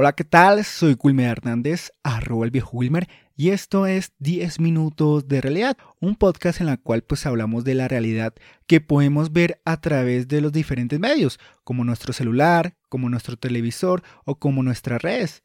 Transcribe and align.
Hola, 0.00 0.12
¿qué 0.12 0.22
tal? 0.22 0.64
Soy 0.64 0.96
Wilmer 1.02 1.26
Hernández, 1.26 1.90
arroba 2.04 2.44
el 2.44 2.52
viejo 2.52 2.70
Wilmer, 2.76 3.08
y 3.34 3.48
esto 3.48 3.84
es 3.84 4.12
10 4.20 4.60
minutos 4.60 5.26
de 5.26 5.40
realidad, 5.40 5.76
un 5.98 6.14
podcast 6.14 6.60
en 6.60 6.68
el 6.68 6.78
cual 6.78 7.02
pues 7.02 7.26
hablamos 7.26 7.64
de 7.64 7.74
la 7.74 7.88
realidad 7.88 8.32
que 8.68 8.80
podemos 8.80 9.32
ver 9.32 9.60
a 9.64 9.80
través 9.80 10.28
de 10.28 10.40
los 10.40 10.52
diferentes 10.52 11.00
medios, 11.00 11.40
como 11.64 11.82
nuestro 11.82 12.12
celular, 12.12 12.76
como 12.88 13.08
nuestro 13.08 13.36
televisor 13.36 14.04
o 14.24 14.38
como 14.38 14.62
nuestras 14.62 15.02
redes. 15.02 15.42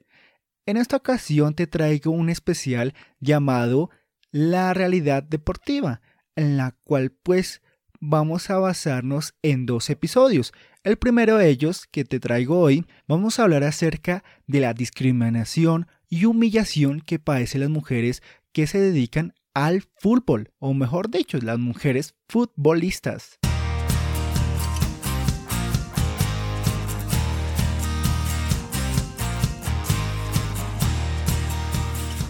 En 0.68 0.78
esta 0.78 0.98
ocasión 0.98 1.56
te 1.56 1.66
traigo 1.66 2.12
un 2.12 2.30
especial 2.30 2.94
llamado 3.20 3.90
La 4.30 4.76
realidad 4.76 5.24
deportiva, 5.24 6.02
en 6.36 6.58
la 6.58 6.76
cual 6.84 7.10
pues 7.10 7.64
vamos 8.00 8.52
a 8.52 8.60
basarnos 8.60 9.34
en 9.42 9.66
dos 9.66 9.90
episodios. 9.90 10.54
El 10.86 10.98
primero 10.98 11.38
de 11.38 11.48
ellos, 11.48 11.88
que 11.90 12.04
te 12.04 12.20
traigo 12.20 12.60
hoy, 12.60 12.86
vamos 13.08 13.40
a 13.40 13.44
hablar 13.44 13.64
acerca 13.64 14.22
de 14.48 14.60
la 14.60 14.74
discriminación 14.74 15.88
y 16.10 16.26
humillación 16.26 17.00
que 17.00 17.20
padecen 17.20 17.62
las 17.62 17.70
mujeres 17.70 18.22
que 18.52 18.68
se 18.68 18.82
dedican 18.82 19.34
al 19.54 19.84
fútbol, 19.98 20.52
o 20.60 20.74
mejor 20.74 21.10
dicho, 21.10 21.38
las 21.38 21.58
mujeres 21.58 22.16
futbolistas. 22.28 23.40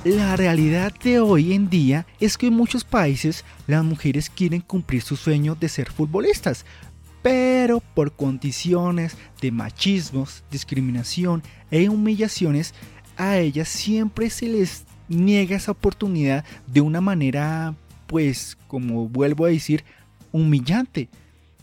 La 0.03 0.35
realidad 0.35 0.93
de 1.01 1.21
hoy 1.21 1.53
en 1.53 1.69
día 1.69 2.05
es 2.19 2.37
que 2.37 2.47
en 2.47 2.53
muchos 2.53 2.83
países 2.83 3.45
las 3.65 3.83
mujeres 3.83 4.29
quieren 4.29 4.61
cumplir 4.61 5.01
su 5.01 5.15
sueño 5.15 5.55
de 5.55 5.69
ser 5.69 5.89
futbolistas, 5.89 6.65
pero 7.23 7.79
por 7.79 8.11
condiciones 8.11 9.17
de 9.41 9.51
machismos, 9.51 10.43
discriminación 10.51 11.41
e 11.71 11.89
humillaciones, 11.89 12.75
a 13.17 13.37
ellas 13.37 13.69
siempre 13.69 14.29
se 14.29 14.47
les 14.47 14.85
niega 15.07 15.55
esa 15.55 15.71
oportunidad 15.71 16.43
de 16.67 16.81
una 16.81 17.01
manera, 17.01 17.73
pues, 18.07 18.57
como 18.67 19.07
vuelvo 19.07 19.45
a 19.45 19.49
decir, 19.49 19.85
humillante. 20.31 21.09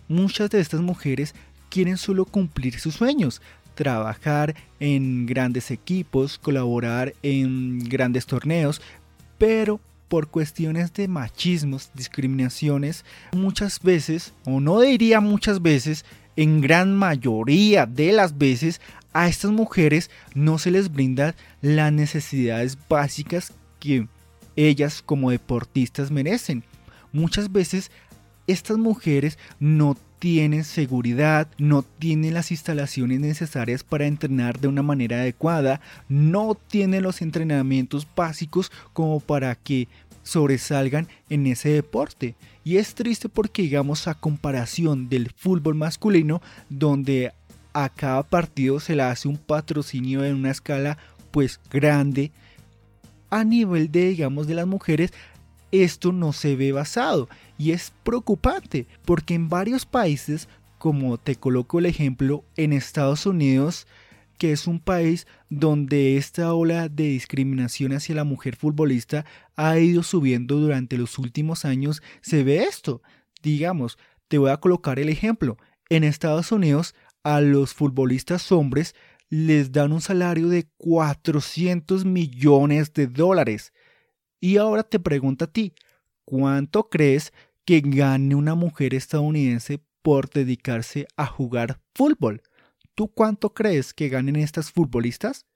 Muchas 0.09 0.51
de 0.51 0.61
estas 0.61 0.81
mujeres 0.81 1.35
quieren 1.69 1.99
solo 1.99 2.25
cumplir 2.25 2.81
sus 2.81 2.95
sueños, 2.95 3.43
trabajar 3.75 4.57
en 4.81 5.27
grandes 5.27 5.71
equipos, 5.71 6.39
colaborar 6.39 7.15
en 7.23 7.81
grandes 7.81 8.25
torneos, 8.25 8.81
pero 9.37 9.79
por 10.11 10.27
cuestiones 10.27 10.93
de 10.93 11.07
machismos, 11.07 11.93
discriminaciones, 11.95 13.05
muchas 13.33 13.81
veces, 13.81 14.35
o 14.45 14.59
no 14.59 14.81
diría 14.81 15.21
muchas 15.21 15.63
veces, 15.63 16.05
en 16.35 16.61
gran 16.61 16.93
mayoría 16.97 17.87
de 17.87 18.11
las 18.11 18.37
veces, 18.37 18.81
a 19.13 19.29
estas 19.29 19.53
mujeres 19.53 20.11
no 20.35 20.59
se 20.59 20.73
les 20.73 20.93
brinda 20.93 21.37
las 21.63 21.93
necesidades 21.93 22.77
básicas 22.89 23.53
que 23.79 24.09
ellas 24.57 25.01
como 25.01 25.31
deportistas 25.31 26.11
merecen. 26.11 26.65
Muchas 27.13 27.53
veces 27.53 27.93
estas 28.51 28.79
mujeres 28.79 29.39
no 29.59 29.97
tienen 30.19 30.65
seguridad, 30.65 31.49
no 31.57 31.83
tienen 31.83 32.35
las 32.35 32.51
instalaciones 32.51 33.21
necesarias 33.21 33.83
para 33.83 34.07
entrenar 34.07 34.61
de 34.61 34.69
una 34.69 34.83
manera 34.83 35.17
adecuada, 35.17 35.81
no 36.09 36.55
tienen 36.55 37.03
los 37.03 37.23
entrenamientos 37.23 38.07
básicos 38.15 38.71
como 38.93 39.21
para 39.21 39.55
que 39.55 39.89
sobresalgan 40.23 41.09
en 41.31 41.47
ese 41.47 41.71
deporte. 41.71 42.35
Y 42.65 42.77
es 42.77 42.95
triste 42.95 43.29
porque 43.29 43.63
digamos 43.63 44.07
a 44.07 44.15
comparación 44.15 45.09
del 45.09 45.31
fútbol 45.35 45.75
masculino 45.75 46.43
donde 46.69 47.33
a 47.73 47.89
cada 47.89 48.23
partido 48.23 48.79
se 48.81 48.97
le 48.97 49.03
hace 49.03 49.27
un 49.27 49.39
patrocinio 49.39 50.25
en 50.25 50.35
una 50.35 50.51
escala 50.51 50.99
pues 51.31 51.61
grande 51.71 52.33
a 53.31 53.45
nivel 53.45 53.91
de 53.93 54.09
digamos 54.09 54.49
de 54.49 54.55
las 54.55 54.67
mujeres 54.67 55.13
esto 55.71 56.11
no 56.11 56.33
se 56.33 56.57
ve 56.57 56.73
basado 56.73 57.29
y 57.61 57.73
es 57.73 57.93
preocupante 58.05 58.87
porque 59.05 59.35
en 59.35 59.51
varios 59.51 59.85
países, 59.85 60.49
como 60.79 61.19
te 61.19 61.37
coloco 61.37 61.79
el 61.79 61.85
ejemplo, 61.85 62.43
en 62.57 62.73
Estados 62.73 63.27
Unidos, 63.27 63.87
que 64.39 64.53
es 64.53 64.67
un 64.67 64.81
país 64.81 65.27
donde 65.51 66.17
esta 66.17 66.55
ola 66.55 66.89
de 66.89 67.05
discriminación 67.05 67.93
hacia 67.93 68.15
la 68.15 68.25
mujer 68.25 68.57
futbolista 68.57 69.27
ha 69.57 69.79
ido 69.79 70.03
subiendo 70.03 70.57
durante 70.57 70.97
los 70.97 71.19
últimos 71.19 71.67
años, 71.67 72.03
se 72.23 72.45
ve 72.45 72.63
esto. 72.63 73.03
Digamos, 73.43 73.99
te 74.29 74.39
voy 74.39 74.53
a 74.53 74.57
colocar 74.57 74.99
el 74.99 75.11
ejemplo. 75.11 75.59
En 75.91 76.03
Estados 76.03 76.53
Unidos, 76.53 76.95
a 77.25 77.43
los 77.43 77.75
futbolistas 77.75 78.51
hombres 78.53 78.95
les 79.29 79.71
dan 79.71 79.93
un 79.93 80.01
salario 80.01 80.49
de 80.49 80.67
400 80.79 82.07
millones 82.07 82.95
de 82.95 83.07
dólares. 83.07 83.75
Y 84.41 84.57
ahora 84.57 84.83
te 84.83 84.99
pregunto 84.99 85.45
a 85.45 85.53
ti, 85.53 85.75
¿cuánto 86.25 86.89
crees 86.89 87.35
que 87.71 87.83
gane 87.85 88.35
una 88.35 88.57
mujer 88.57 88.95
estadounidense 88.95 89.81
por 90.03 90.29
dedicarse 90.29 91.07
a 91.17 91.25
jugar 91.25 91.81
fútbol? 91.95 92.43
¿Tú 92.97 93.07
cuánto 93.07 93.55
crees 93.55 93.95
que 93.95 94.09
ganen 94.09 94.35
estas 94.35 94.73
futbolistas? 94.73 95.47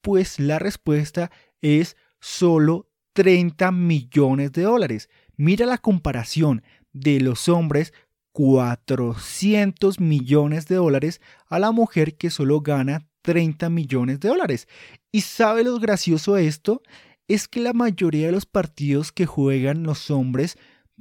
Pues 0.00 0.40
la 0.40 0.58
respuesta 0.58 1.30
es 1.60 1.98
solo 2.18 2.88
30 3.12 3.72
millones 3.72 4.52
de 4.52 4.62
dólares. 4.62 5.10
Mira 5.36 5.66
la 5.66 5.76
comparación 5.76 6.62
de 6.94 7.20
los 7.20 7.50
hombres 7.50 7.92
400 8.32 10.00
millones 10.00 10.66
de 10.66 10.76
dólares 10.76 11.20
a 11.46 11.58
la 11.58 11.72
mujer 11.72 12.16
que 12.16 12.30
solo 12.30 12.62
gana 12.62 13.06
30 13.20 13.68
millones 13.68 14.18
de 14.20 14.30
dólares. 14.30 14.66
¿Y 15.12 15.20
sabe 15.20 15.62
lo 15.62 15.78
gracioso 15.78 16.36
de 16.36 16.46
esto? 16.46 16.80
es 17.28 17.48
que 17.48 17.60
la 17.60 17.72
mayoría 17.72 18.26
de 18.26 18.32
los 18.32 18.46
partidos 18.46 19.12
que 19.12 19.26
juegan 19.26 19.82
los 19.82 20.10
hombres 20.10 20.56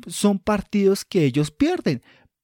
son 0.07 0.39
partidos 0.39 1.05
que 1.05 1.25
ellos 1.25 1.51
pierden, 1.51 2.01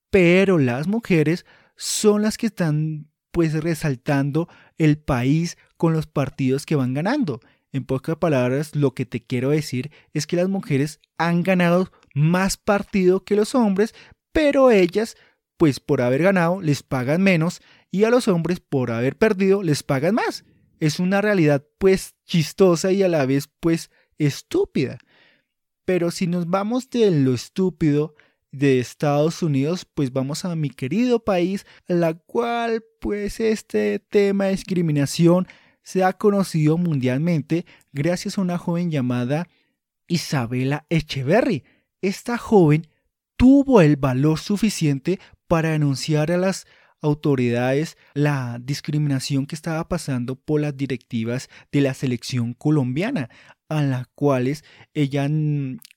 pero 0.10 0.58
las 0.58 0.88
mujeres 0.88 1.46
son 1.76 2.22
las 2.22 2.38
que 2.38 2.48
están 2.48 3.08
pues 3.32 3.54
resaltando 3.54 4.50
el 4.78 4.98
país 4.98 5.58
con 5.78 5.94
los 5.94 6.08
partidos 6.08 6.66
que 6.66 6.76
van 6.76 6.94
ganando. 6.94 7.40
En 7.72 7.86
pocas 7.86 8.18
palabras, 8.18 8.76
lo 8.76 8.94
que 8.94 9.06
te 9.06 9.22
quiero 9.22 9.52
decir 9.52 9.92
es 10.14 10.28
que 10.28 10.36
las 10.36 10.50
mujeres 10.50 11.00
han 11.18 11.44
ganado 11.44 11.92
más 12.14 12.58
partido 12.58 13.24
que 13.24 13.38
los 13.38 13.56
hombres, 13.56 13.96
pero 14.34 14.72
ellas, 14.72 15.16
pues 15.56 15.80
por 15.80 16.02
haber 16.02 16.24
ganado, 16.24 16.62
les 16.62 16.84
pagan 16.84 17.22
menos 17.22 17.62
y 17.90 18.04
a 18.04 18.10
los 18.10 18.28
hombres 18.28 18.60
por 18.60 18.92
haber 18.92 19.18
perdido 19.18 19.64
les 19.64 19.84
pagan 19.84 20.16
más 20.16 20.44
es 20.82 21.00
una 21.00 21.22
realidad 21.22 21.64
pues 21.78 22.16
chistosa 22.26 22.92
y 22.92 23.04
a 23.04 23.08
la 23.08 23.26
vez 23.26 23.48
pues 23.60 23.92
estúpida. 24.18 24.98
Pero 25.94 26.10
si 26.10 26.26
nos 26.26 26.48
vamos 26.48 26.90
de 26.90 27.12
lo 27.12 27.34
estúpido 27.34 28.16
de 28.54 28.80
Estados 28.80 29.44
Unidos, 29.44 29.86
pues 29.94 30.14
vamos 30.14 30.46
a 30.46 30.56
mi 30.56 30.70
querido 30.70 31.20
país, 31.26 31.66
la 31.86 32.14
cual 32.14 32.82
pues 33.02 33.42
este 33.42 34.00
tema 34.00 34.46
de 34.46 34.52
discriminación 34.52 35.48
se 35.84 36.06
ha 36.06 36.14
conocido 36.14 36.78
mundialmente 36.78 37.66
gracias 37.92 38.38
a 38.38 38.42
una 38.42 38.58
joven 38.58 38.90
llamada 38.90 39.50
Isabela 40.08 40.86
Echeverry. 40.90 41.66
Esta 42.02 42.38
joven 42.38 42.88
tuvo 43.36 43.82
el 43.82 43.98
valor 43.98 44.40
suficiente 44.40 45.20
para 45.50 45.72
denunciar 45.72 46.32
a 46.32 46.38
las 46.38 46.68
autoridades 47.02 47.98
la 48.14 48.60
discriminación 48.62 49.46
que 49.46 49.56
estaba 49.56 49.90
pasando 49.90 50.36
por 50.36 50.62
las 50.62 50.78
directivas 50.78 51.50
de 51.72 51.82
la 51.82 51.94
selección 51.94 52.54
colombiana, 52.54 53.30
a 53.72 53.82
las 53.84 54.08
cuales 54.16 54.66
ella 54.94 55.30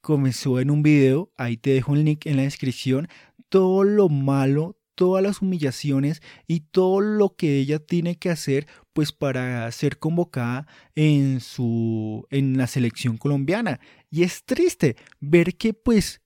comenzó 0.00 0.60
en 0.60 0.70
un 0.70 0.84
video, 0.84 1.32
ahí 1.36 1.56
te 1.56 1.70
dejo 1.70 1.94
el 1.94 2.04
link 2.04 2.24
en 2.26 2.36
la 2.36 2.44
descripción, 2.44 3.08
todo 3.48 3.82
lo 3.82 4.08
malo, 4.08 4.78
todas 4.94 5.24
las 5.24 5.42
humillaciones 5.42 6.22
y 6.46 6.60
todo 6.60 7.00
lo 7.00 7.34
que 7.34 7.58
ella 7.58 7.80
tiene 7.80 8.16
que 8.16 8.30
hacer 8.30 8.68
pues 8.92 9.10
para 9.10 9.70
ser 9.72 9.98
convocada 9.98 10.68
en 10.94 11.40
su 11.40 12.28
en 12.30 12.56
la 12.56 12.68
selección 12.68 13.16
colombiana 13.16 13.80
y 14.08 14.22
es 14.22 14.44
triste 14.44 14.94
ver 15.18 15.56
que 15.56 15.74
pues 15.74 16.22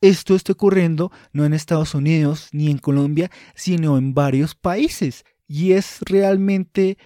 esto 0.00 0.34
está 0.34 0.52
ocurriendo 0.52 1.12
no 1.32 1.44
en 1.44 1.54
Estados 1.54 1.94
Unidos 1.94 2.48
ni 2.50 2.72
en 2.72 2.78
Colombia, 2.78 3.30
sino 3.54 3.98
en 3.98 4.14
varios 4.14 4.54
países. 4.54 5.24
Y 5.48 5.72
es 5.72 6.00
realmente 6.02 6.98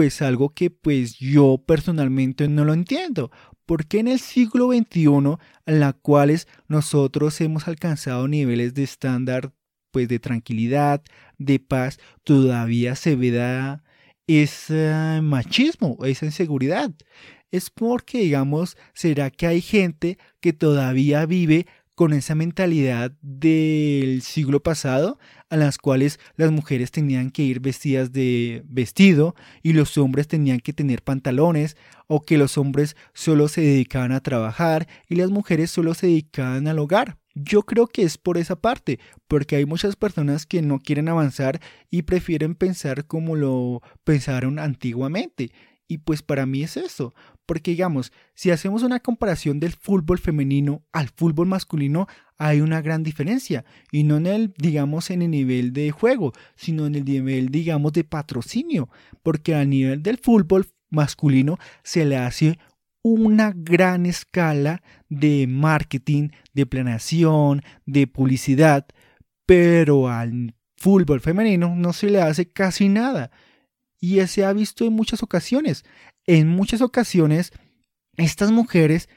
pues 0.00 0.22
algo 0.22 0.54
que 0.54 0.70
pues 0.70 1.18
yo 1.18 1.62
personalmente 1.66 2.48
no 2.48 2.64
lo 2.64 2.72
entiendo. 2.72 3.30
Porque 3.66 3.98
en 3.98 4.08
el 4.08 4.18
siglo 4.18 4.68
XXI, 4.72 5.36
en 5.66 5.80
la 5.80 5.92
cuales 5.92 6.48
nosotros 6.68 7.38
hemos 7.42 7.68
alcanzado 7.68 8.26
niveles 8.26 8.72
de 8.72 8.82
estándar 8.82 9.52
pues 9.90 10.08
de 10.08 10.18
tranquilidad, 10.18 11.02
de 11.36 11.58
paz, 11.58 11.98
todavía 12.24 12.94
se 12.94 13.14
ve 13.14 13.78
ese 14.26 15.20
machismo, 15.22 15.98
esa 16.02 16.24
inseguridad? 16.24 16.92
Es 17.50 17.68
porque, 17.68 18.20
digamos, 18.20 18.78
será 18.94 19.30
que 19.30 19.48
hay 19.48 19.60
gente 19.60 20.16
que 20.40 20.54
todavía 20.54 21.26
vive 21.26 21.66
con 22.00 22.14
esa 22.14 22.34
mentalidad 22.34 23.12
del 23.20 24.22
siglo 24.22 24.62
pasado, 24.62 25.18
a 25.50 25.58
las 25.58 25.76
cuales 25.76 26.18
las 26.36 26.50
mujeres 26.50 26.90
tenían 26.90 27.30
que 27.30 27.42
ir 27.42 27.60
vestidas 27.60 28.10
de 28.10 28.62
vestido 28.64 29.34
y 29.62 29.74
los 29.74 29.98
hombres 29.98 30.26
tenían 30.26 30.60
que 30.60 30.72
tener 30.72 31.02
pantalones, 31.02 31.76
o 32.06 32.22
que 32.22 32.38
los 32.38 32.56
hombres 32.56 32.96
solo 33.12 33.48
se 33.48 33.60
dedicaban 33.60 34.12
a 34.12 34.22
trabajar 34.22 34.88
y 35.10 35.16
las 35.16 35.28
mujeres 35.28 35.70
solo 35.70 35.92
se 35.92 36.06
dedicaban 36.06 36.68
al 36.68 36.78
hogar. 36.78 37.18
Yo 37.34 37.64
creo 37.64 37.86
que 37.86 38.00
es 38.00 38.16
por 38.16 38.38
esa 38.38 38.56
parte, 38.56 38.98
porque 39.28 39.56
hay 39.56 39.66
muchas 39.66 39.94
personas 39.94 40.46
que 40.46 40.62
no 40.62 40.78
quieren 40.78 41.10
avanzar 41.10 41.60
y 41.90 42.00
prefieren 42.04 42.54
pensar 42.54 43.04
como 43.04 43.36
lo 43.36 43.82
pensaron 44.04 44.58
antiguamente. 44.58 45.52
Y 45.90 45.98
pues 45.98 46.22
para 46.22 46.46
mí 46.46 46.62
es 46.62 46.76
eso, 46.76 47.14
porque 47.46 47.72
digamos, 47.72 48.12
si 48.34 48.52
hacemos 48.52 48.84
una 48.84 49.00
comparación 49.00 49.58
del 49.58 49.72
fútbol 49.72 50.20
femenino 50.20 50.84
al 50.92 51.08
fútbol 51.08 51.48
masculino, 51.48 52.06
hay 52.38 52.60
una 52.60 52.80
gran 52.80 53.02
diferencia. 53.02 53.64
Y 53.90 54.04
no 54.04 54.18
en 54.18 54.26
el, 54.26 54.54
digamos, 54.56 55.10
en 55.10 55.22
el 55.22 55.32
nivel 55.32 55.72
de 55.72 55.90
juego, 55.90 56.32
sino 56.54 56.86
en 56.86 56.94
el 56.94 57.04
nivel, 57.04 57.48
digamos, 57.48 57.92
de 57.92 58.04
patrocinio. 58.04 58.88
Porque 59.24 59.56
a 59.56 59.64
nivel 59.64 60.00
del 60.04 60.18
fútbol 60.18 60.68
masculino 60.90 61.58
se 61.82 62.04
le 62.04 62.18
hace 62.18 62.60
una 63.02 63.52
gran 63.52 64.06
escala 64.06 64.84
de 65.08 65.48
marketing, 65.48 66.28
de 66.54 66.66
planeación, 66.66 67.62
de 67.84 68.06
publicidad, 68.06 68.86
pero 69.44 70.08
al 70.08 70.54
fútbol 70.76 71.20
femenino 71.20 71.74
no 71.74 71.92
se 71.92 72.10
le 72.10 72.22
hace 72.22 72.48
casi 72.48 72.88
nada. 72.88 73.32
Y 74.00 74.26
se 74.26 74.44
ha 74.44 74.52
visto 74.52 74.84
en 74.84 74.94
muchas 74.94 75.22
ocasiones. 75.22 75.84
En 76.26 76.48
muchas 76.48 76.80
ocasiones, 76.80 77.52
estas 78.16 78.50
mujeres 78.50 79.08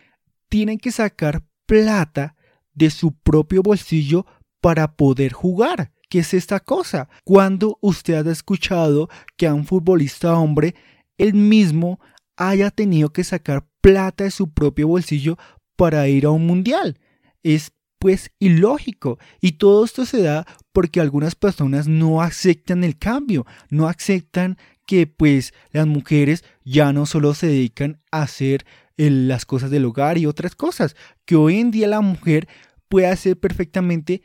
tienen 0.50 0.77
que 0.77 0.91
sacar 0.91 1.44
plata 1.65 2.35
de 2.74 2.89
su 2.89 3.13
propio 3.13 3.62
bolsillo 3.63 4.25
para 4.62 4.95
poder 4.95 5.33
jugar. 5.33 5.94
¿Qué 6.09 6.19
es 6.19 6.33
esta 6.33 6.59
cosa? 6.59 7.09
Cuando 7.24 7.80
usted 7.81 8.27
ha 8.27 8.31
escuchado 8.31 9.09
que 9.38 9.47
a 9.47 9.53
un 9.53 9.65
futbolista 9.65 10.38
hombre, 10.38 10.75
él 11.18 11.33
mismo 11.33 12.00
haya 12.36 12.71
tenido 12.71 13.12
que 13.12 13.24
sacar 13.24 13.68
plata 13.81 14.24
de 14.24 14.31
su 14.31 14.51
propio 14.53 14.88
bolsillo 14.88 15.38
para 15.75 16.07
ir 16.07 16.25
a 16.25 16.31
un 16.31 16.45
mundial. 16.45 17.00
Es 17.41 17.71
pues 18.03 18.31
ilógico. 18.38 19.18
Y 19.39 19.53
todo 19.53 19.86
esto 19.86 20.06
se 20.06 20.21
da 20.21 20.45
porque 20.74 21.00
algunas 21.00 21.36
personas 21.36 21.88
no 21.88 22.21
aceptan 22.21 22.83
el 22.83 22.97
cambio, 22.97 23.45
no 23.69 23.88
aceptan 23.88 24.57
que 24.85 25.07
pues 25.07 25.53
las 25.71 25.88
mujeres 25.88 26.44
ya 26.63 26.94
no 26.94 27.06
solo 27.06 27.33
se 27.33 27.47
dedican 27.47 28.01
a 28.12 28.24
hacer 28.24 28.65
las 28.97 29.45
cosas 29.45 29.71
del 29.71 29.85
hogar 29.85 30.18
y 30.18 30.25
otras 30.25 30.56
cosas, 30.56 30.95
que 31.25 31.35
hoy 31.35 31.59
en 31.59 31.71
día 31.71 31.88
la 31.88 32.01
mujer 32.01 32.47
puede 32.89 33.07
hacer 33.07 33.39
perfectamente 33.39 34.21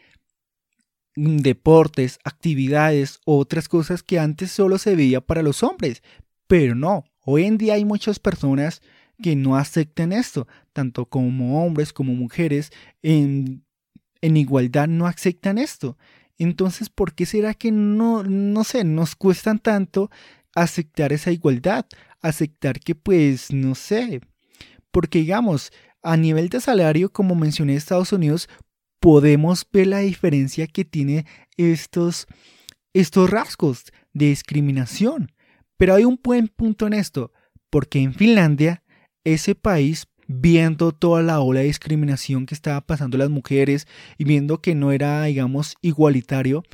deportes, 1.16 2.19
actividades, 2.25 3.20
otras 3.25 3.69
cosas 3.69 4.02
que 4.02 4.19
antes 4.19 4.52
solo 4.52 4.78
se 4.78 4.94
veía 4.94 5.20
para 5.20 5.43
los 5.43 5.62
hombres, 5.62 6.02
pero 6.46 6.75
no, 6.75 7.04
hoy 7.25 7.44
en 7.44 7.58
día 7.58 7.75
hay 7.75 7.84
muchas 7.84 8.19
personas 8.19 8.82
que 9.20 9.34
no 9.34 9.56
acepten 9.56 10.12
esto, 10.12 10.46
tanto 10.72 11.06
como 11.06 11.64
hombres 11.64 11.93
como 11.93 12.14
mujeres, 12.14 12.70
en, 13.02 13.64
en 14.20 14.37
igualdad 14.37 14.87
no 14.87 15.06
aceptan 15.06 15.58
esto. 15.58 15.96
Entonces, 16.38 16.88
¿por 16.88 17.14
qué 17.14 17.26
será 17.26 17.52
que 17.54 17.72
no, 17.72 18.22
no 18.22 18.62
sé, 18.62 18.84
nos 18.84 19.16
cuestan 19.16 19.58
tanto 19.58 20.08
aceptar 20.54 21.12
esa 21.12 21.32
igualdad? 21.32 21.86
Aceptar 22.20 22.80
que, 22.80 22.94
pues, 22.94 23.52
no 23.52 23.74
sé, 23.74 24.20
porque 24.90 25.20
digamos, 25.20 25.72
a 26.02 26.16
nivel 26.16 26.48
de 26.48 26.60
salario, 26.60 27.12
como 27.12 27.34
mencioné 27.34 27.74
Estados 27.74 28.12
Unidos, 28.12 28.48
podemos 29.00 29.66
ver 29.72 29.86
la 29.88 29.98
diferencia 30.00 30.66
que 30.66 30.84
tiene 30.84 31.26
estos, 31.56 32.26
estos 32.92 33.30
rasgos 33.30 33.84
de 34.12 34.26
discriminación. 34.26 35.32
Pero 35.76 35.94
hay 35.94 36.04
un 36.04 36.18
buen 36.22 36.48
punto 36.48 36.86
en 36.86 36.94
esto, 36.94 37.32
porque 37.70 38.00
en 38.00 38.14
Finlandia 38.14 38.82
ese 39.24 39.54
país, 39.54 40.06
viendo 40.26 40.92
toda 40.92 41.22
la 41.22 41.40
ola 41.40 41.60
de 41.60 41.66
discriminación 41.66 42.46
que 42.46 42.54
estaba 42.54 42.80
pasando 42.80 43.16
las 43.18 43.30
mujeres 43.30 43.86
y 44.18 44.24
viendo 44.24 44.60
que 44.60 44.74
no 44.74 44.92
era, 44.92 45.22
digamos, 45.24 45.76
igualitario, 45.80 46.64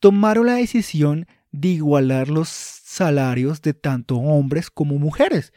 tomaron 0.00 0.46
la 0.46 0.54
decisión 0.54 1.26
de 1.54 1.68
igualar 1.68 2.28
los 2.28 2.48
salarios 2.48 3.62
de 3.62 3.74
tanto 3.74 4.16
hombres 4.16 4.70
como 4.70 4.98
mujeres. 4.98 5.52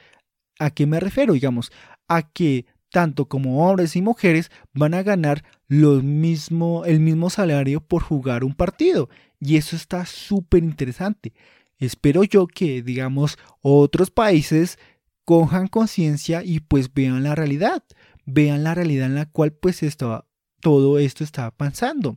¿A 0.60 0.70
qué 0.70 0.86
me 0.86 1.00
refiero? 1.00 1.34
Digamos, 1.34 1.72
a 2.08 2.22
que 2.22 2.68
tanto 2.92 3.28
como 3.28 3.68
hombres 3.68 3.96
y 3.96 4.04
mujeres 4.04 4.52
van 4.74 4.94
a 4.94 5.02
ganar 5.02 5.44
lo 5.68 6.02
mismo, 6.04 6.86
el 6.86 7.00
mismo 7.00 7.32
salario 7.32 7.82
por 7.82 8.04
jugar 8.04 8.44
un 8.44 8.54
partido. 8.54 9.10
Y 9.40 9.58
eso 9.58 9.76
está 9.76 10.06
súper 10.06 10.64
interesante. 10.64 11.34
Espero 11.80 12.24
yo 12.24 12.46
que, 12.46 12.84
digamos, 12.84 13.38
otros 13.62 14.12
países 14.12 14.78
cojan 15.26 15.68
conciencia 15.68 16.44
y 16.44 16.60
pues 16.60 16.94
vean 16.94 17.24
la 17.24 17.34
realidad, 17.34 17.84
vean 18.26 18.64
la 18.64 18.76
realidad 18.76 19.08
en 19.08 19.16
la 19.16 19.26
cual 19.26 19.52
pues 19.52 19.82
estaba, 19.82 20.28
todo 20.62 21.00
esto 21.00 21.24
estaba 21.24 21.50
pasando. 21.52 22.16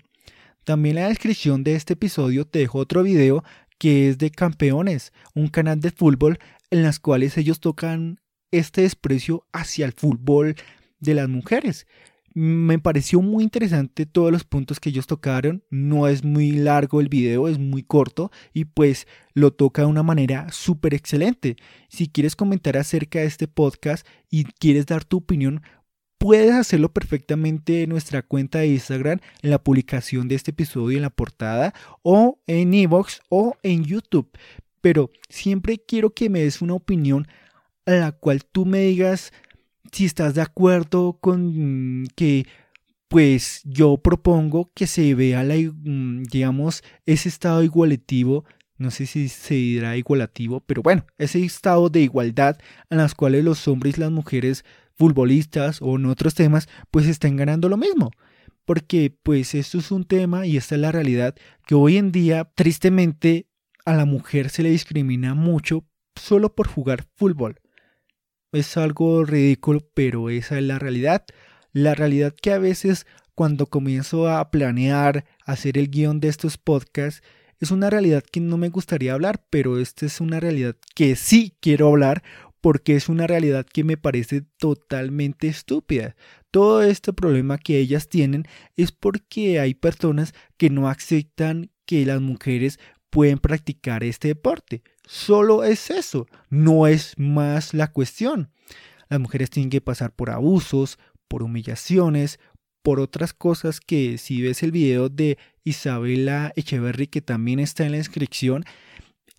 También 0.65 0.99
en 0.99 1.05
la 1.05 1.09
descripción 1.09 1.65
de 1.65 1.77
este 1.77 1.94
episodio 1.94 2.47
te 2.47 2.59
dejo 2.59 2.79
otro 2.79 3.03
video 3.03 3.43
que 3.81 4.11
es 4.11 4.19
de 4.19 4.31
Campeones, 4.31 5.15
un 5.35 5.49
canal 5.49 5.81
de 5.81 5.91
fútbol 5.91 6.38
en 6.71 6.82
las 6.82 7.00
cuales 7.00 7.38
ellos 7.38 7.61
tocan 7.61 8.21
este 8.50 8.82
desprecio 8.82 9.47
hacia 9.53 9.87
el 9.87 9.93
fútbol 9.93 10.55
de 10.99 11.15
las 11.15 11.31
mujeres 11.31 11.87
me 12.35 12.79
pareció 12.79 13.21
muy 13.21 13.43
interesante 13.43 14.06
todos 14.06 14.31
los 14.31 14.44
puntos 14.44 14.79
que 14.79 14.91
ellos 14.91 15.06
tocaron. 15.06 15.65
No 15.71 16.06
es 16.06 16.25
muy 16.25 16.53
largo 16.53 17.00
el 17.00 17.09
video, 17.09 17.49
es 17.49 17.59
muy 17.59 17.82
corto 17.82 18.31
y 18.53 18.67
pues 18.67 19.06
lo 19.35 19.53
toca 19.53 19.82
de 19.82 19.88
una 19.88 20.03
manera 20.03 20.50
súper 20.53 20.94
excelente. 20.94 21.56
Si 21.88 22.09
quieres 22.09 22.37
comentar 22.37 22.77
acerca 22.77 23.21
de 23.21 23.27
este 23.27 23.49
podcast 23.49 24.06
y 24.31 24.44
quieres 24.44 24.87
dar 24.87 25.05
tu 25.05 25.19
opinión, 25.19 25.62
puedes 26.20 26.52
hacerlo 26.52 26.93
perfectamente 26.93 27.82
en 27.82 27.88
nuestra 27.88 28.20
cuenta 28.20 28.58
de 28.58 28.67
Instagram, 28.67 29.20
en 29.40 29.50
la 29.50 29.58
publicación 29.58 30.28
de 30.28 30.34
este 30.34 30.50
episodio, 30.50 30.99
en 30.99 31.02
la 31.02 31.08
portada, 31.08 31.72
o 32.02 32.38
en 32.46 32.75
Evox 32.75 33.22
o 33.31 33.56
en 33.62 33.84
YouTube. 33.84 34.31
Pero 34.82 35.11
siempre 35.31 35.78
quiero 35.78 36.11
que 36.11 36.28
me 36.28 36.40
des 36.40 36.61
una 36.61 36.75
opinión 36.75 37.26
a 37.87 37.93
la 37.93 38.12
cual 38.12 38.44
tú 38.44 38.67
me 38.67 38.81
digas 38.81 39.32
si 39.93 40.05
estás 40.05 40.34
de 40.34 40.43
acuerdo 40.43 41.17
con 41.20 42.06
que 42.14 42.46
pues 43.08 43.62
yo 43.64 43.96
propongo 43.96 44.70
que 44.75 44.87
se 44.87 45.14
vea 45.14 45.43
la, 45.43 45.55
mm, 45.56 46.24
digamos, 46.24 46.84
ese 47.06 47.31
estado 47.31 47.62
igualativo, 47.62 48.44
no 48.77 48.91
sé 48.91 49.06
si 49.06 49.31
se 49.31 49.55
dirá 49.55 49.96
igualativo, 49.96 50.60
pero 50.60 50.82
bueno, 50.82 51.06
ese 51.17 51.43
estado 51.43 51.89
de 51.89 52.03
igualdad 52.03 52.58
en 52.91 52.98
las 52.98 53.15
cuales 53.15 53.43
los 53.43 53.67
hombres 53.69 53.96
y 53.96 54.00
las 54.03 54.10
mujeres 54.10 54.67
futbolistas 55.01 55.81
o 55.81 55.97
en 55.97 56.05
otros 56.05 56.35
temas 56.35 56.69
pues 56.91 57.07
están 57.07 57.37
ganando 57.37 57.71
lo 57.71 57.79
mismo. 57.79 58.11
Porque 58.67 59.17
pues 59.23 59.55
esto 59.55 59.79
es 59.79 59.91
un 59.91 60.05
tema 60.05 60.47
y 60.47 60.59
esta 60.59 60.75
es 60.75 60.81
la 60.83 60.93
realidad 60.93 61.35
que 61.67 61.75
hoy 61.75 61.97
en 61.97 62.13
día 62.13 62.53
tristemente 62.55 63.49
a 63.87 63.95
la 63.95 64.05
mujer 64.05 64.51
se 64.51 64.63
le 64.63 64.71
discrimina 64.71 65.35
mucho 65.35 65.87
solo 66.15 66.55
por 66.55 66.69
jugar 66.69 67.07
fútbol. 67.17 67.57
Es 68.53 68.77
algo 68.77 69.25
ridículo, 69.25 69.81
pero 69.95 70.29
esa 70.29 70.59
es 70.59 70.65
la 70.65 70.79
realidad. 70.79 71.25
La 71.73 71.95
realidad 71.95 72.35
que 72.35 72.53
a 72.53 72.59
veces 72.59 73.07
cuando 73.35 73.67
comienzo 73.67 74.29
a 74.29 74.51
planear, 74.51 75.25
hacer 75.47 75.79
el 75.79 75.89
guion 75.89 76.21
de 76.21 76.29
estos 76.29 76.59
podcasts, 76.59 77.23
es 77.59 77.71
una 77.71 77.89
realidad 77.89 78.23
que 78.23 78.41
no 78.41 78.59
me 78.59 78.69
gustaría 78.69 79.15
hablar, 79.15 79.47
pero 79.49 79.79
esta 79.79 80.05
es 80.05 80.21
una 80.21 80.41
realidad 80.41 80.77
que 80.95 81.17
sí 81.17 81.57
quiero 81.61 81.89
hablar 81.89 82.23
porque 82.60 82.96
es 82.96 83.08
una 83.08 83.26
realidad 83.26 83.67
que 83.67 83.84
me 83.84 83.96
parece 83.96 84.43
totalmente 84.58 85.48
estúpida. 85.48 86.17
Todo 86.50 86.82
este 86.82 87.12
problema 87.12 87.58
que 87.58 87.79
ellas 87.79 88.08
tienen 88.08 88.46
es 88.76 88.93
porque 88.93 89.60
hay 89.60 89.74
personas 89.74 90.34
que 90.56 90.70
no 90.70 90.88
aceptan 90.88 91.70
que 91.86 92.05
las 92.05 92.20
mujeres 92.20 92.79
pueden 93.10 93.38
practicar 93.38 94.05
este 94.05 94.29
deporte. 94.29 94.82
Solo 95.05 95.64
es 95.64 95.90
eso, 95.90 96.26
no 96.48 96.86
es 96.86 97.14
más 97.19 97.74
la 97.74 97.93
cuestión. 97.93 98.50
Las 99.08 99.20
mujeres 99.20 99.50
tienen 99.50 99.70
que 99.70 99.81
pasar 99.81 100.14
por 100.14 100.31
abusos, 100.31 100.98
por 101.29 101.43
humillaciones, 101.43 102.38
por 102.82 103.00
otras 103.00 103.32
cosas 103.32 103.81
que 103.81 104.19
si 104.19 104.40
ves 104.43 104.62
el 104.62 104.72
video 104.72 105.08
de 105.08 105.38
Isabela 105.64 106.52
Echeverry 106.56 107.08
que 107.08 107.20
también 107.20 107.58
está 107.58 107.84
en 107.84 107.93
la 107.93 107.98
inscripción, 107.98 108.64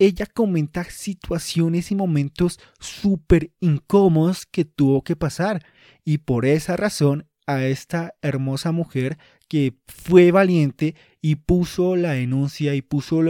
ella 0.06 0.26
comenta 0.26 0.84
situaciones 0.84 1.92
y 1.92 1.94
momentos 1.94 2.58
súper 2.80 3.52
incómodos 3.60 4.46
que 4.46 4.64
tuvo 4.64 5.04
que 5.04 5.14
pasar 5.14 5.64
y 6.04 6.18
por 6.18 6.44
esa 6.44 6.76
razón 6.76 7.28
a 7.46 7.64
esta 7.64 8.14
hermosa 8.20 8.72
mujer 8.72 9.18
que 9.48 9.76
fue 9.86 10.32
valiente 10.32 10.96
y 11.20 11.36
puso 11.36 11.94
la 11.94 12.12
denuncia 12.12 12.74
y 12.74 12.82
puso 12.82 13.20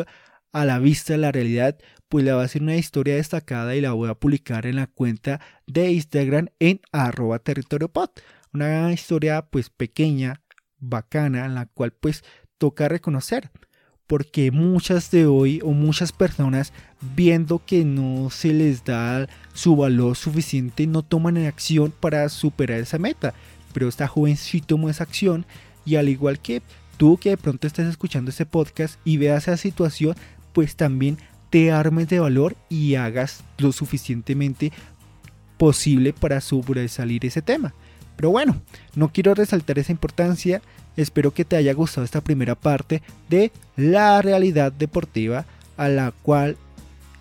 a 0.52 0.64
la 0.64 0.78
vista 0.78 1.16
la 1.16 1.32
realidad, 1.32 1.78
pues 2.08 2.24
le 2.24 2.32
va 2.32 2.42
a 2.42 2.44
hacer 2.44 2.62
una 2.62 2.76
historia 2.76 3.16
destacada 3.16 3.74
y 3.76 3.80
la 3.80 3.92
voy 3.92 4.08
a 4.08 4.14
publicar 4.14 4.66
en 4.66 4.76
la 4.76 4.86
cuenta 4.86 5.40
de 5.66 5.92
Instagram 5.92 6.48
en 6.58 6.80
arroba 6.90 7.38
territoriopod. 7.38 8.10
Una 8.52 8.92
historia 8.92 9.42
pues 9.42 9.68
pequeña, 9.70 10.42
bacana, 10.78 11.48
la 11.48 11.66
cual 11.66 11.92
pues 11.92 12.22
toca 12.56 12.88
reconocer. 12.88 13.50
Porque 14.06 14.50
muchas 14.50 15.10
de 15.10 15.26
hoy 15.26 15.60
o 15.62 15.72
muchas 15.72 16.12
personas 16.12 16.72
viendo 17.14 17.64
que 17.64 17.84
no 17.84 18.30
se 18.30 18.52
les 18.52 18.84
da 18.84 19.28
su 19.54 19.76
valor 19.76 20.16
suficiente 20.16 20.86
no 20.86 21.02
toman 21.02 21.38
acción 21.38 21.92
para 21.98 22.28
superar 22.28 22.80
esa 22.80 22.98
meta. 22.98 23.34
Pero 23.72 23.88
esta 23.88 24.08
joven 24.08 24.36
sí 24.36 24.60
tomó 24.60 24.90
esa 24.90 25.04
acción 25.04 25.46
y 25.84 25.96
al 25.96 26.08
igual 26.08 26.40
que 26.40 26.62
tú 26.96 27.16
que 27.16 27.30
de 27.30 27.36
pronto 27.36 27.66
estás 27.66 27.86
escuchando 27.86 28.30
este 28.30 28.46
podcast 28.46 29.00
y 29.04 29.16
veas 29.16 29.48
esa 29.48 29.56
situación, 29.56 30.14
pues 30.52 30.76
también 30.76 31.18
te 31.50 31.70
armes 31.70 32.08
de 32.08 32.20
valor 32.20 32.56
y 32.68 32.94
hagas 32.94 33.44
lo 33.58 33.72
suficientemente 33.72 34.72
posible 35.58 36.12
para 36.12 36.40
sobresalir 36.40 37.24
ese 37.26 37.42
tema. 37.42 37.74
Pero 38.16 38.30
bueno, 38.30 38.60
no 38.94 39.12
quiero 39.12 39.34
resaltar 39.34 39.78
esa 39.78 39.92
importancia, 39.92 40.62
espero 40.96 41.32
que 41.32 41.44
te 41.44 41.56
haya 41.56 41.72
gustado 41.72 42.04
esta 42.04 42.20
primera 42.20 42.54
parte 42.54 43.02
de 43.28 43.50
la 43.76 44.20
realidad 44.22 44.72
deportiva 44.72 45.46
a 45.76 45.88
la 45.88 46.12
cual 46.22 46.56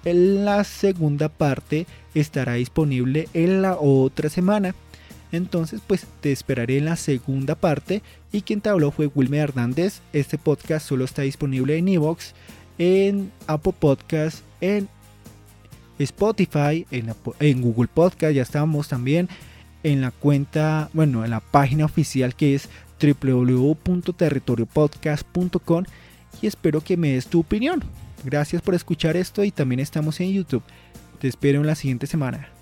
en 0.06 0.46
la 0.46 0.64
segunda 0.64 1.30
parte 1.30 1.86
estará 2.14 2.54
disponible 2.54 3.28
en 3.34 3.62
la 3.62 3.78
otra 3.80 4.30
semana. 4.30 4.76
Entonces, 5.32 5.82
pues 5.86 6.06
te 6.20 6.32
esperaré 6.32 6.78
en 6.78 6.86
la 6.86 6.96
segunda 6.96 7.56
parte. 7.56 8.02
Y 8.32 8.42
quien 8.42 8.62
te 8.62 8.70
habló 8.70 8.92
fue 8.92 9.08
Wilmer 9.14 9.42
Hernández. 9.42 10.02
Este 10.12 10.38
podcast 10.38 10.88
solo 10.88 11.06
está 11.06 11.22
disponible 11.22 11.78
en 11.78 11.88
Evox, 11.88 12.34
en 12.78 13.32
Apple 13.48 13.74
Podcast, 13.78 14.40
en 14.60 14.90
Spotify, 16.00 16.86
en, 16.92 17.14
en 17.40 17.62
Google 17.62 17.90
Podcast. 17.94 18.34
Ya 18.34 18.42
estamos 18.42 18.90
también 18.90 19.30
en 19.84 20.02
la 20.02 20.12
cuenta, 20.12 20.90
bueno, 20.94 21.26
en 21.26 21.32
la 21.32 21.40
página 21.40 21.86
oficial 21.86 22.36
que 22.36 22.54
es 22.56 22.70
www.territoriopodcast.com. 23.02 25.86
Y 26.42 26.48
espero 26.48 26.82
que 26.82 26.98
me 26.98 27.14
des 27.14 27.28
tu 27.28 27.40
opinión. 27.42 27.84
Gracias 28.24 28.62
por 28.62 28.76
escuchar 28.76 29.18
esto 29.18 29.44
y 29.44 29.52
también 29.52 29.80
estamos 29.80 30.20
en 30.20 30.32
YouTube. 30.32 30.64
Te 31.20 31.28
espero 31.28 31.62
en 31.62 31.68
la 31.68 31.76
siguiente 31.76 32.08
semana. 32.08 32.61